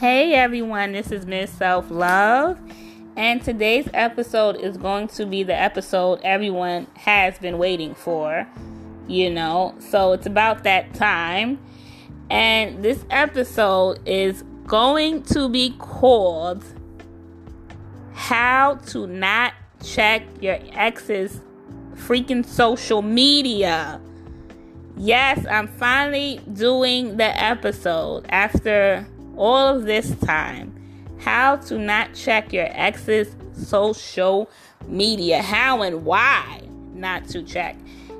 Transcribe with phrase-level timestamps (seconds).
[0.00, 2.58] Hey everyone, this is Miss Self Love,
[3.16, 8.48] and today's episode is going to be the episode everyone has been waiting for.
[9.08, 11.58] You know, so it's about that time,
[12.30, 16.64] and this episode is going to be called
[18.14, 19.52] How to Not
[19.84, 21.42] Check Your Ex's
[21.92, 24.00] Freaking Social Media.
[24.96, 29.06] Yes, I'm finally doing the episode after
[29.40, 30.76] all of this time.
[31.18, 34.50] How to not check your ex's social
[34.86, 35.42] media.
[35.42, 36.62] How and why
[36.94, 37.76] not to check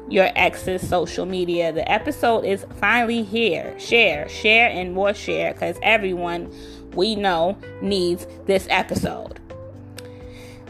[0.09, 1.73] your ex's social media.
[1.73, 3.79] The episode is finally here.
[3.79, 6.53] Share, share, and more share because everyone
[6.95, 9.39] we know needs this episode.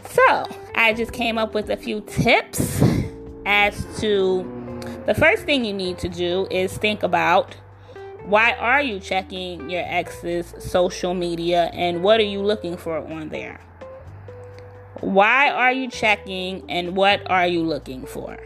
[0.09, 2.81] So, I just came up with a few tips
[3.45, 4.43] as to
[5.05, 7.55] the first thing you need to do is think about
[8.25, 13.29] why are you checking your ex's social media and what are you looking for on
[13.29, 13.59] there?
[14.99, 18.37] Why are you checking and what are you looking for?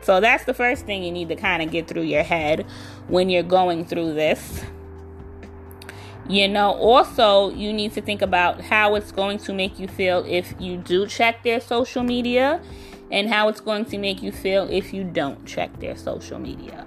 [0.00, 2.64] So that's the first thing you need to kind of get through your head
[3.08, 4.64] when you're going through this.
[6.28, 10.24] You know, also, you need to think about how it's going to make you feel
[10.26, 12.62] if you do check their social media
[13.10, 16.86] and how it's going to make you feel if you don't check their social media.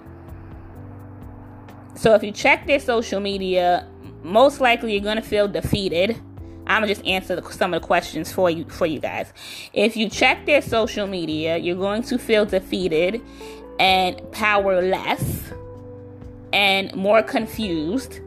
[2.02, 3.88] So if you check their social media,
[4.24, 6.20] most likely you're gonna feel defeated.
[6.66, 9.32] I'm gonna just answer the, some of the questions for you for you guys.
[9.72, 13.22] If you check their social media, you're going to feel defeated
[13.80, 15.52] and powerless
[16.52, 18.20] and more confused.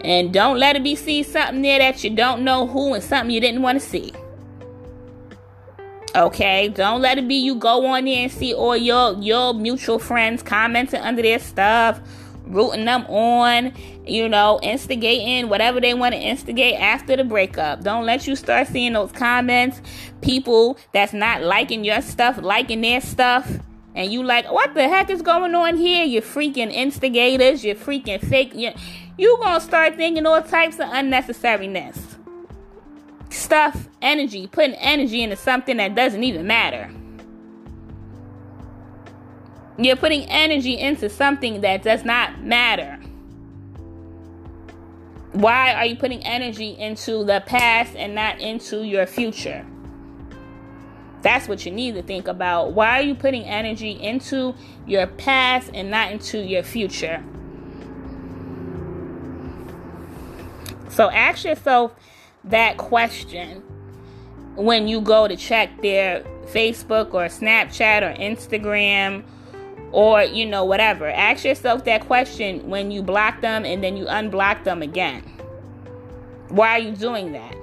[0.00, 3.32] And don't let it be see something there that you don't know who and something
[3.32, 4.12] you didn't want to see.
[6.16, 10.00] Okay, don't let it be you go on there and see all your your mutual
[10.00, 12.00] friends commenting under their stuff
[12.46, 13.72] rooting them on,
[14.06, 17.82] you know, instigating whatever they want to instigate after the breakup.
[17.82, 19.80] Don't let you start seeing those comments,
[20.20, 23.50] people that's not liking your stuff, liking their stuff.
[23.94, 26.04] And you like, what the heck is going on here?
[26.04, 28.52] You freaking instigators, you freaking fake.
[28.54, 28.72] You,
[29.16, 32.00] you gonna start thinking all types of unnecessariness.
[33.30, 36.90] Stuff, energy, putting energy into something that doesn't even matter.
[39.76, 42.98] You're putting energy into something that does not matter.
[45.32, 49.66] Why are you putting energy into the past and not into your future?
[51.22, 52.72] That's what you need to think about.
[52.72, 54.54] Why are you putting energy into
[54.86, 57.24] your past and not into your future?
[60.90, 61.92] So ask yourself
[62.44, 63.62] that question
[64.54, 69.24] when you go to check their Facebook or Snapchat or Instagram
[69.94, 71.08] or you know whatever.
[71.08, 75.22] Ask yourself that question when you block them and then you unblock them again.
[76.48, 77.54] Why are you doing that?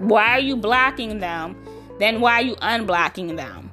[0.00, 1.56] Why are you blocking them?
[2.00, 3.70] Then why are you unblocking them?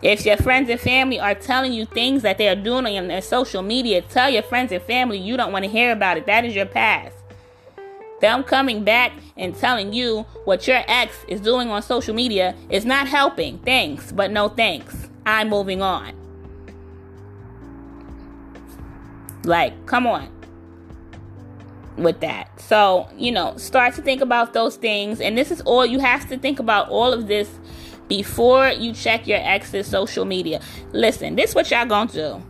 [0.00, 3.20] If your friends and family are telling you things that they are doing on their
[3.20, 6.24] social media tell your friends and family you don't want to hear about it.
[6.24, 7.14] That is your past.
[8.22, 12.86] Them coming back and telling you what your ex is doing on social media is
[12.86, 13.58] not helping.
[13.58, 16.14] Thanks but no thanks I'm moving on.
[19.44, 20.30] Like, come on
[21.98, 22.58] with that.
[22.58, 25.20] So, you know, start to think about those things.
[25.20, 27.50] And this is all you have to think about all of this
[28.08, 30.62] before you check your ex's social media.
[30.92, 32.42] Listen, this is what y'all gonna do.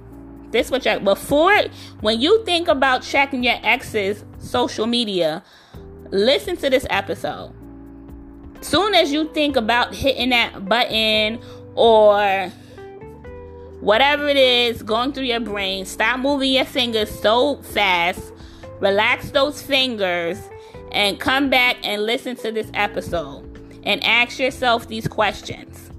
[0.53, 1.57] This what y'all before
[2.01, 5.43] when you think about checking your ex's social media,
[6.11, 7.53] listen to this episode.
[8.61, 11.41] Soon as you think about hitting that button
[11.75, 12.53] or
[13.81, 18.33] whatever it is going through your brain, stop moving your fingers so fast.
[18.81, 20.39] Relax those fingers
[20.93, 23.45] and come back and listen to this episode
[23.83, 25.91] and ask yourself these questions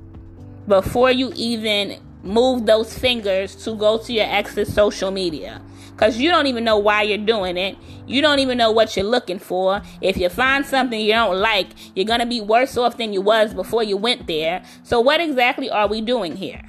[0.67, 5.61] before you even move those fingers to go to your ex's social media.
[5.91, 7.75] Because you don't even know why you're doing it.
[8.07, 9.81] You don't even know what you're looking for.
[9.99, 13.19] If you find something you don't like, you're going to be worse off than you
[13.19, 14.63] was before you went there.
[14.83, 16.61] So, what exactly are we doing here?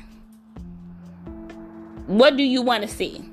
[2.11, 3.25] What do you want to see?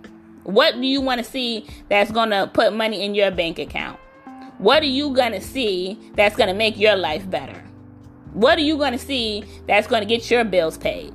[0.44, 4.00] What do you want to see that's going to put money in your bank account?
[4.60, 7.60] What are you going to see that's going to make your life better?
[8.34, 11.12] What are you going to see that's going to get your bills paid?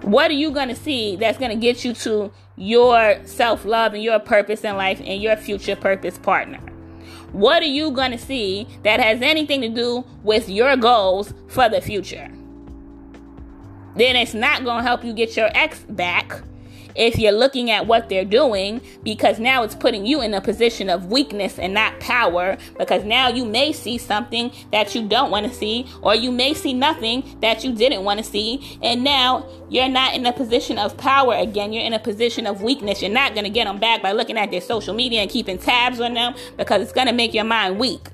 [0.00, 3.94] What are you going to see that's going to get you to your self love
[3.94, 6.58] and your purpose in life and your future purpose partner?
[7.30, 11.68] What are you going to see that has anything to do with your goals for
[11.68, 12.28] the future?
[13.96, 16.42] Then it's not going to help you get your ex back.
[16.94, 20.90] if you're looking at what they're doing because now it's putting you in a position
[20.90, 25.46] of weakness and not power because now you may see something that you don't want
[25.46, 29.46] to see or you may see nothing that you didn't want to see and now
[29.70, 31.72] you're not in a position of power again.
[31.72, 33.00] You're in a position of weakness.
[33.00, 35.58] You're not going to get them back by looking at their social media and keeping
[35.58, 38.08] tabs on them because it's going to make your mind weak.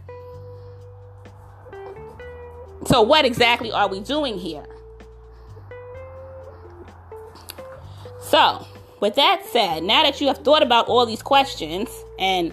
[2.87, 4.65] So what exactly are we doing here
[8.29, 8.67] So,
[9.01, 11.89] with that said, now that you have thought about all these questions
[12.19, 12.53] and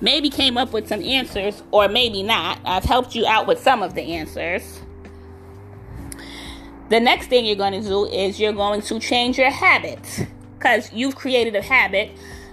[0.00, 3.82] maybe came up with some answers, or maybe not, I've helped you out with some
[3.82, 4.80] of the answers.
[6.88, 10.22] The next thing you're going to do is you're going to change your habits
[10.58, 12.12] because you've created a habit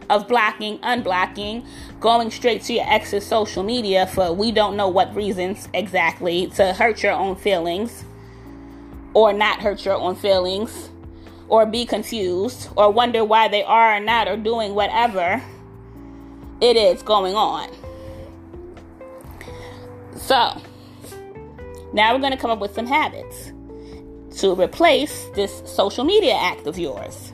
[0.09, 1.65] of blocking, unblocking,
[2.01, 6.73] going straight to your ex's social media for we don't know what reasons exactly to
[6.73, 8.03] hurt your own feelings
[9.13, 10.89] or not hurt your own feelings
[11.49, 15.41] or be confused or wonder why they are or not or doing whatever
[16.61, 17.69] it is going on.
[20.15, 20.61] So,
[21.93, 23.51] now we're going to come up with some habits
[24.39, 27.33] to replace this social media act of yours.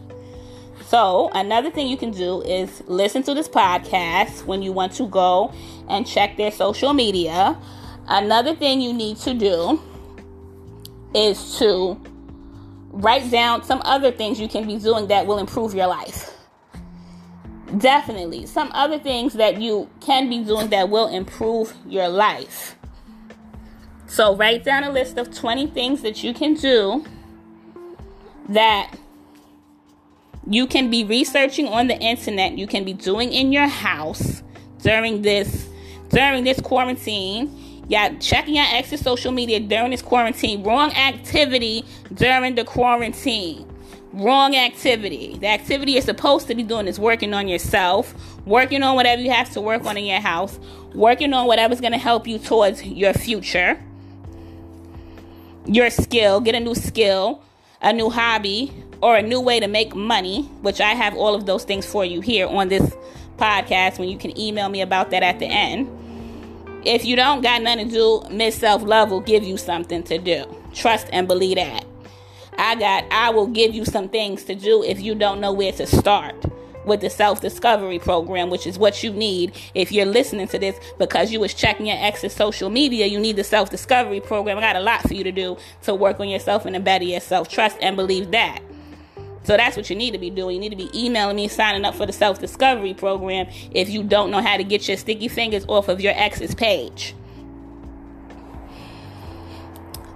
[0.86, 5.08] So, another thing you can do is listen to this podcast when you want to
[5.08, 5.52] go
[5.90, 7.58] and check their social media.
[8.08, 9.82] Another thing you need to do
[11.16, 12.00] is to
[12.94, 16.32] write down some other things you can be doing that will improve your life.
[17.78, 18.46] Definitely.
[18.46, 22.76] Some other things that you can be doing that will improve your life.
[24.06, 27.04] So, write down a list of 20 things that you can do
[28.50, 28.96] that
[30.48, 34.44] you can be researching on the internet, you can be doing in your house
[34.82, 35.70] during this
[36.10, 40.64] during this quarantine Y'all checking your ex's social media during this quarantine.
[40.64, 41.84] Wrong activity
[42.14, 43.70] during the quarantine.
[44.14, 45.38] Wrong activity.
[45.38, 48.14] The activity you're supposed to be doing is working on yourself,
[48.46, 50.60] working on whatever you have to work on in your house,
[50.94, 53.82] working on whatever's going to help you towards your future,
[55.66, 57.42] your skill, get a new skill,
[57.82, 58.72] a new hobby,
[59.02, 62.06] or a new way to make money, which I have all of those things for
[62.06, 62.96] you here on this
[63.38, 65.90] podcast when you can email me about that at the end.
[66.86, 70.18] If you don't got nothing to do, Miss Self Love will give you something to
[70.18, 70.46] do.
[70.74, 71.86] Trust and believe that.
[72.58, 75.72] I got I will give you some things to do if you don't know where
[75.72, 76.36] to start
[76.86, 80.78] with the self discovery program, which is what you need if you're listening to this
[81.00, 83.06] because you was checking your ex's social media.
[83.06, 84.58] You need the self discovery program.
[84.58, 87.06] I got a lot for you to do to work on yourself and to better
[87.06, 87.48] yourself.
[87.48, 88.60] Trust and believe that.
[89.44, 90.56] So that's what you need to be doing.
[90.56, 94.04] You need to be emailing me, signing up for the self discovery program if you
[94.04, 97.14] don't know how to get your sticky fingers off of your ex's page.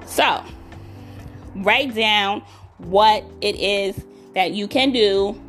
[0.05, 0.43] So,
[1.55, 2.41] write down
[2.77, 4.03] what it is
[4.33, 5.39] that you can do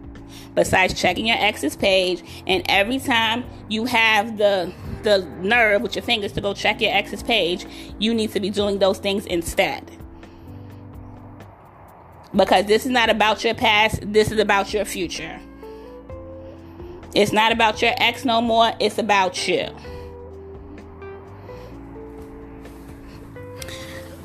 [0.54, 4.72] besides checking your ex's page and every time you have the
[5.02, 7.66] the nerve with your fingers to go check your ex's page
[7.98, 9.97] you need to be doing those things instead
[12.34, 15.40] because this is not about your past, this is about your future.
[17.14, 19.68] It's not about your ex no more, it's about you.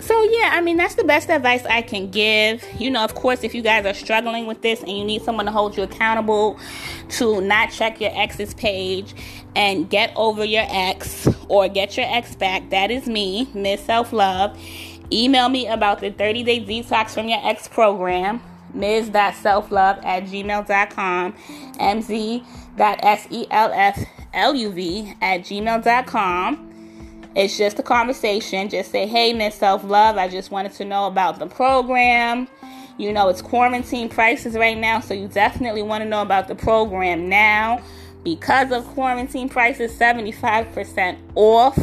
[0.03, 2.61] So, yeah, I mean, that's the best advice I can give.
[2.77, 5.45] You know, of course, if you guys are struggling with this and you need someone
[5.45, 6.59] to hold you accountable
[7.11, 9.15] to not check your ex's page
[9.55, 14.11] and get over your ex or get your ex back, that is me, Miss Self
[14.11, 14.59] Love.
[15.11, 18.41] Email me about the 30 day detox from your ex program,
[18.73, 22.43] ms.selflove at gmail.com, mz.selfluv
[25.21, 26.69] at gmail.com.
[27.35, 28.69] It's just a conversation.
[28.69, 32.47] Just say, hey, Miss Self Love, I just wanted to know about the program.
[32.97, 36.53] You know, it's quarantine prices right now, so you definitely want to know about the
[36.55, 37.81] program now.
[38.23, 41.77] Because of quarantine prices, 75% off.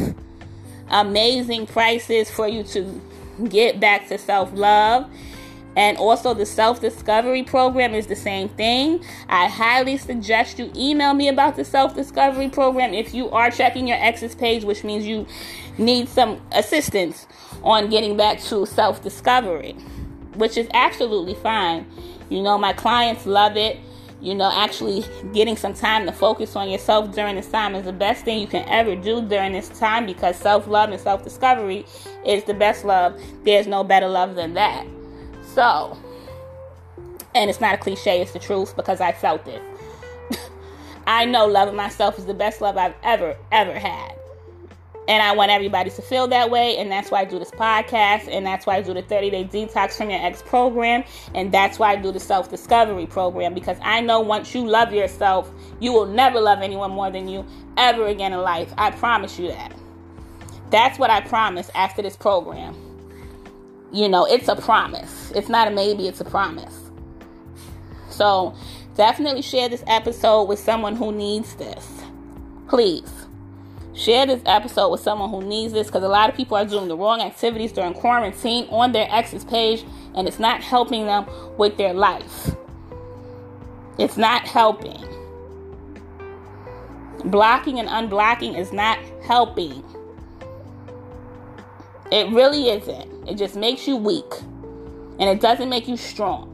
[0.89, 3.01] Amazing prices for you to
[3.49, 5.09] get back to self love.
[5.75, 9.03] And also, the self discovery program is the same thing.
[9.29, 13.87] I highly suggest you email me about the self discovery program if you are checking
[13.87, 15.25] your ex's page, which means you
[15.77, 17.25] need some assistance
[17.63, 19.73] on getting back to self discovery,
[20.35, 21.85] which is absolutely fine.
[22.29, 23.79] You know, my clients love it.
[24.21, 27.93] You know, actually getting some time to focus on yourself during this time is the
[27.93, 31.85] best thing you can ever do during this time because self love and self discovery
[32.23, 33.19] is the best love.
[33.43, 34.85] There's no better love than that.
[35.55, 35.97] So,
[37.33, 39.61] and it's not a cliche, it's the truth because I felt it.
[41.07, 44.20] I know loving myself is the best love I've ever, ever had.
[45.11, 46.77] And I want everybody to feel that way.
[46.77, 48.29] And that's why I do this podcast.
[48.31, 51.03] And that's why I do the 30 day detox from your ex program.
[51.35, 53.53] And that's why I do the self discovery program.
[53.53, 55.51] Because I know once you love yourself,
[55.81, 58.73] you will never love anyone more than you ever again in life.
[58.77, 59.75] I promise you that.
[60.69, 62.73] That's what I promise after this program.
[63.91, 65.33] You know, it's a promise.
[65.35, 66.89] It's not a maybe, it's a promise.
[68.09, 68.55] So
[68.95, 72.01] definitely share this episode with someone who needs this.
[72.69, 73.11] Please.
[74.01, 76.87] Share this episode with someone who needs this because a lot of people are doing
[76.87, 81.27] the wrong activities during quarantine on their ex's page and it's not helping them
[81.59, 82.55] with their life.
[83.99, 85.05] It's not helping.
[87.25, 89.83] Blocking and unblocking is not helping.
[92.11, 93.29] It really isn't.
[93.29, 94.33] It just makes you weak.
[95.19, 96.47] And it doesn't make you strong.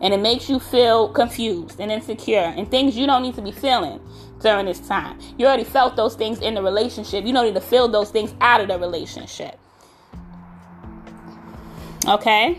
[0.00, 3.50] And it makes you feel confused and insecure and things you don't need to be
[3.50, 4.00] feeling
[4.42, 5.18] during this time.
[5.38, 7.24] You already felt those things in the relationship.
[7.24, 9.58] You don't need to feel those things out of the relationship.
[12.06, 12.58] Okay?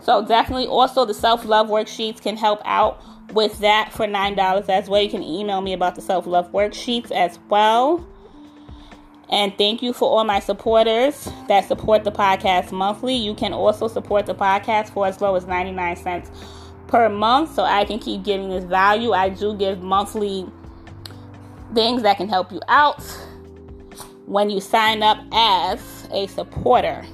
[0.00, 5.00] So definitely also the self-love worksheets can help out with that for $9 as well.
[5.00, 8.06] You can email me about the self-love worksheets as well.
[9.30, 13.14] And thank you for all my supporters that support the podcast monthly.
[13.14, 16.30] You can also support the podcast for as low as 99 cents
[16.86, 19.12] per month so I can keep giving this value.
[19.12, 20.46] I do give monthly
[21.74, 23.02] things that can help you out
[24.26, 27.04] when you sign up as a supporter.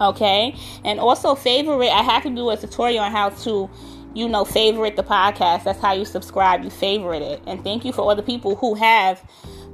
[0.00, 0.56] Okay?
[0.84, 3.68] And also favorite, I have to do a tutorial on how to
[4.14, 5.64] you know, favorite the podcast.
[5.64, 6.64] That's how you subscribe.
[6.64, 7.42] You favorite it.
[7.46, 9.22] And thank you for all the people who have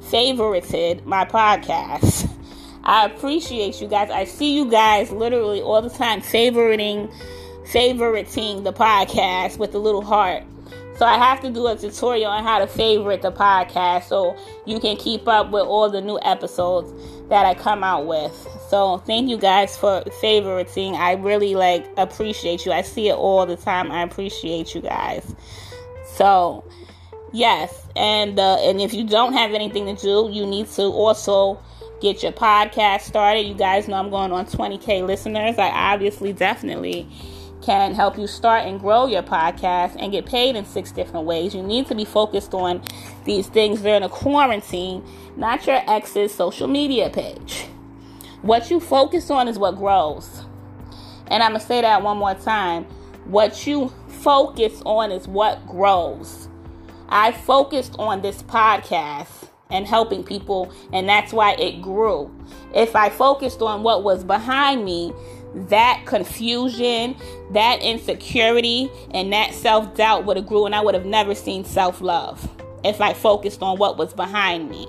[0.00, 2.28] favorited my podcast.
[2.84, 4.10] I appreciate you guys.
[4.10, 7.12] I see you guys literally all the time favoriting
[7.64, 10.44] favoriting the podcast with the little heart.
[10.96, 14.78] So I have to do a tutorial on how to favorite the podcast so you
[14.78, 16.92] can keep up with all the new episodes
[17.28, 18.32] that I come out with.
[18.68, 20.94] So thank you guys for favoriting.
[20.94, 22.72] I really like appreciate you.
[22.72, 23.90] I see it all the time.
[23.90, 25.34] I appreciate you guys.
[26.06, 26.64] So
[27.34, 31.60] Yes, and uh, and if you don't have anything to do, you need to also
[32.00, 33.40] get your podcast started.
[33.40, 35.58] You guys know I'm going on 20k listeners.
[35.58, 37.08] I obviously definitely
[37.64, 41.54] can help you start and grow your podcast and get paid in six different ways.
[41.54, 42.82] You need to be focused on
[43.24, 45.02] these things during a quarantine,
[45.36, 47.66] not your ex's social media page.
[48.42, 50.44] What you focus on is what grows.
[51.28, 52.84] And I'm going to say that one more time.
[53.24, 56.48] What you focus on is what grows.
[57.08, 62.30] I focused on this podcast and helping people, and that's why it grew.
[62.74, 65.12] If I focused on what was behind me,
[65.54, 67.16] that confusion,
[67.52, 71.64] that insecurity, and that self doubt would have grew, and I would have never seen
[71.64, 72.48] self love
[72.84, 74.86] if I focused on what was behind me.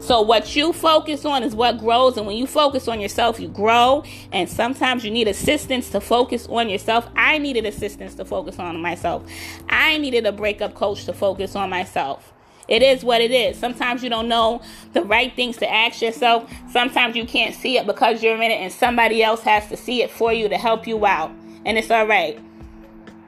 [0.00, 2.16] So, what you focus on is what grows.
[2.16, 4.02] And when you focus on yourself, you grow.
[4.32, 7.06] And sometimes you need assistance to focus on yourself.
[7.16, 9.24] I needed assistance to focus on myself.
[9.68, 12.32] I needed a breakup coach to focus on myself.
[12.70, 13.58] It is what it is.
[13.58, 14.62] Sometimes you don't know
[14.92, 16.50] the right things to ask yourself.
[16.70, 20.02] Sometimes you can't see it because you're in it, and somebody else has to see
[20.02, 21.32] it for you to help you out.
[21.66, 22.40] And it's all right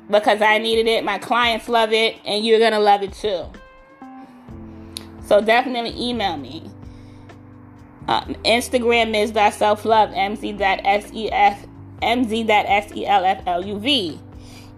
[0.09, 1.05] because I needed it.
[1.05, 3.45] My clients love it, and you're going to love it too.
[5.27, 6.71] So definitely email me.
[8.09, 11.69] Um, Instagram is self love mz.sef
[12.03, 12.99] mz.selfluv.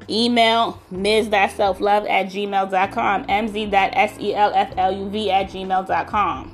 [0.08, 6.50] Email ms.selflove at gmail.com mz.selfluv at gmail.com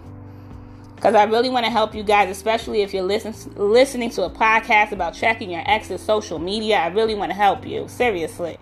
[0.95, 4.31] because I really want to help you guys, especially if you're listen, listening to a
[4.31, 6.77] podcast about checking your ex's social media.
[6.77, 7.89] I really want to help you.
[7.89, 8.59] Seriously.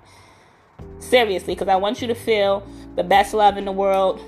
[1.01, 2.65] Seriously, because I want you to feel
[2.95, 4.21] the best love in the world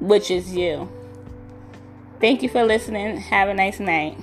[0.00, 0.88] which is you.
[2.20, 3.18] Thank you for listening.
[3.18, 4.18] Have a nice night.